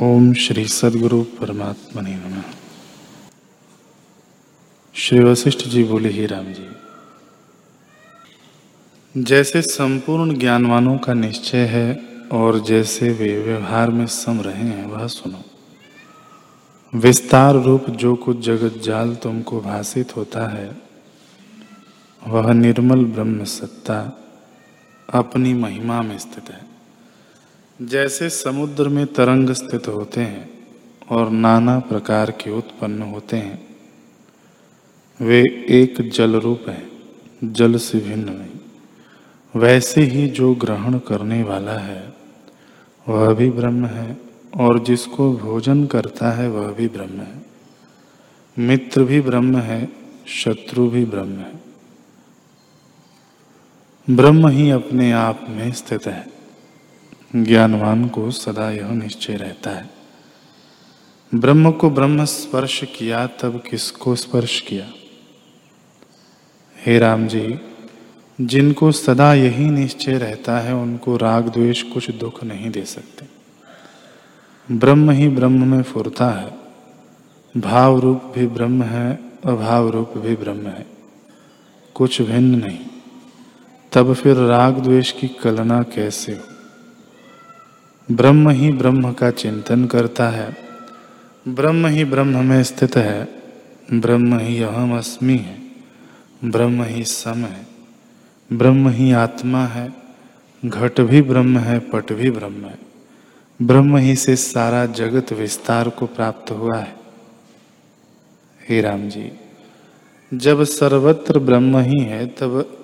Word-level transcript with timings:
ओम 0.00 0.34
श्री 0.34 0.68
सदगुरु 0.68 1.22
परमात्मा 1.22 2.02
ने 2.02 2.16
नमः। 2.16 2.42
श्री 4.94 5.18
वशिष्ठ 5.18 5.68
जी 5.68 5.84
बोले, 5.84 6.08
ही 6.08 6.26
राम 6.26 6.44
जी, 6.44 6.68
जैसे 9.22 9.62
संपूर्ण 9.62 10.38
ज्ञानवानों 10.38 10.98
का 10.98 11.14
निश्चय 11.14 11.66
है 11.66 12.04
और 12.32 12.60
जैसे 12.60 13.10
वे 13.10 13.42
व्यवहार 13.42 13.90
में 13.90 14.06
सम 14.06 14.40
रहे 14.40 14.62
हैं, 14.62 14.86
वह 14.86 15.06
सुनो। 15.06 15.44
विस्तार 16.94 17.54
रूप 17.54 17.90
जो 17.90 18.16
कुछ 18.16 18.38
जगत 18.38 18.82
जाल 18.82 19.14
तुमको 19.14 19.60
भाषित 19.60 20.16
होता 20.16 20.48
है, 20.48 20.76
वह 22.28 22.52
निर्मल 22.52 23.04
ब्रह्म 23.04 23.44
सत्ता 23.44 24.18
अपनी 25.08 25.54
महिमा 25.54 26.02
में 26.02 26.18
स्थित 26.18 26.50
है। 26.50 26.71
जैसे 27.82 28.30
समुद्र 28.30 28.88
में 28.88 29.06
तरंग 29.06 29.50
स्थित 29.50 29.88
होते 29.88 30.20
हैं 30.20 30.50
और 31.10 31.30
नाना 31.30 31.78
प्रकार 31.78 32.30
के 32.30 32.50
उत्पन्न 32.50 33.02
होते 33.02 33.36
हैं, 33.36 33.76
वे 35.20 35.66
एक 35.68 36.10
जल 36.10 36.36
रूप 36.36 36.68
है, 36.68 36.88
जल 37.44 37.76
से 37.76 37.98
भिन्न 37.98 38.28
नहीं। 38.28 38.60
वैसे 39.60 40.00
ही 40.00 40.28
जो 40.28 40.54
ग्रहण 40.54 40.98
करने 40.98 41.42
वाला 41.42 41.72
है, 41.72 42.14
वह 43.08 43.34
भी 43.34 43.50
ब्रह्म 43.50 43.86
है, 43.86 44.16
और 44.56 44.84
जिसको 44.84 45.36
भोजन 45.36 45.86
करता 45.86 46.30
है, 46.30 46.50
वह 46.50 46.72
भी 46.72 46.88
ब्रह्म 46.88 47.20
है। 47.20 47.46
मित्र 48.58 49.04
भी 49.04 49.20
ब्रह्म 49.20 49.56
है, 49.56 49.88
शत्रु 50.26 50.90
भी 50.90 51.04
ब्रह्म 51.04 51.32
है। 51.32 51.60
ब्रह्म 54.10 54.48
ही 54.48 54.70
अपने 54.70 55.12
आप 55.12 55.46
में 55.48 55.72
स्थित 55.72 56.06
है। 56.06 56.41
ज्ञानवान 57.36 58.08
को 58.08 58.30
सदा 58.30 58.70
यह 58.70 58.90
निश्चय 58.90 59.36
रहता 59.36 59.70
है। 59.70 59.90
ब्रह्म 61.34 61.70
को 61.70 61.90
ब्रह्म 61.90 62.24
स्पर्श 62.24 62.84
किया, 62.98 63.26
तब 63.26 63.62
किसको 63.70 64.16
स्पर्श 64.16 64.60
किया? 64.60 64.90
हे 66.86 66.98
राम 66.98 67.26
जी, 67.26 67.58
जिनको 68.40 68.92
सदा 68.92 69.34
यही 69.34 69.70
निश्चय 69.70 70.18
रहता 70.18 70.58
है, 70.58 70.74
उनको 70.74 71.16
राग 71.16 71.48
द्वेष 71.48 71.82
कुछ 71.82 72.10
दुख 72.10 72.44
नहीं 72.44 72.70
दे 72.70 72.84
सकते। 72.84 73.26
ब्रह्म 74.74 75.10
ही 75.10 75.28
ब्रह्म 75.28 75.68
में 75.68 75.82
फुरता 75.82 76.30
है। 76.30 76.50
भाव 77.60 77.98
रूप 77.98 78.22
भी 78.24 78.46
ब्रह्म 78.46 78.82
है, 78.82 79.18
अभाव 79.44 79.88
रूप 79.88 80.12
भी 80.16 80.36
ब्रह्म 80.36 80.66
है। 80.66 80.86
कुछ 81.94 82.22
भिन्न 82.22 82.64
नहीं। 82.64 82.78
तब 83.92 84.12
फिर 84.14 84.36
राग 84.36 84.78
द्वेष 84.78 85.12
की 85.12 85.28
कलना 85.28 85.82
कैसे 85.82 86.32
हो? 86.32 86.61
ब्रह्म 88.12 88.50
ही 88.50 88.72
ब्रह्म 88.72 89.12
का 89.12 89.30
चिंतन 89.30 89.84
करता 89.84 90.28
है। 90.28 90.56
ब्रह्म 91.48 91.86
ही 91.86 92.04
ब्रह्म 92.04 92.44
में 92.44 92.62
स्थित 92.62 92.96
है। 92.96 93.42
ब्रह्म 93.92 94.38
ही 94.38 94.62
अहम 94.62 94.98
अस्मि 94.98 95.36
है। 95.36 95.58
ब्रह्म 96.44 96.82
ही 96.82 97.04
सम 97.04 97.38
है। 97.38 97.66
ब्रह्म 98.52 98.88
ही 98.88 99.12
आत्मा 99.12 99.66
है। 99.66 99.94
घट 100.64 101.00
भी 101.00 101.22
ब्रह्म 101.22 101.58
है, 101.58 101.78
पट 101.78 102.12
भी 102.12 102.30
ब्रह्म 102.30 102.64
है। 102.64 102.78
ब्रह्म 103.62 103.96
ही 103.96 104.16
से 104.16 104.36
सारा 104.36 104.86
जगत 104.86 105.32
विस्तार 105.32 105.88
को 105.88 106.06
प्राप्त 106.06 106.50
हुआ 106.50 106.78
है। 106.78 106.96
हे 108.68 108.80
राम 108.80 109.08
जी, 109.08 109.32
जब 110.34 110.64
सर्वत्र 110.64 111.38
ब्रह्म 111.38 111.78
ही 111.78 112.00
है, 112.00 112.26
तब 112.26 112.78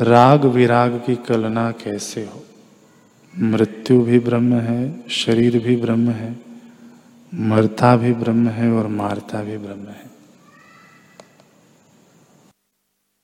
राग 0.00 0.44
विराग 0.44 1.02
की 1.06 1.16
कलना 1.16 1.70
कैसे 1.70 2.20
हो? 2.20 2.39
मृत्यु 3.38 4.00
भी 4.00 4.18
ब्रह्म 4.18 4.54
है, 4.54 5.08
शरीर 5.08 5.58
भी 5.58 5.76
ब्रह्म 5.76 6.10
है, 6.10 6.36
मरता 7.34 7.96
भी 7.96 8.12
ब्रह्म 8.12 8.48
है 8.48 8.72
और 8.72 8.86
मारता 8.86 9.42
भी 9.42 9.58
ब्रह्म 9.58 9.88
है। 9.88 10.10